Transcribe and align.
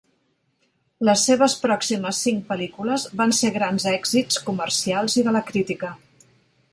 Les 1.09 1.25
seves 1.27 1.55
pròximes 1.65 2.21
cinc 2.27 2.41
pel·lícules 2.47 3.05
van 3.21 3.35
ser 3.41 3.51
grans 3.59 3.87
èxits 3.95 4.43
comercials 4.49 5.19
i 5.23 5.29
de 5.29 5.35
la 5.39 5.43
crítica. 5.51 5.93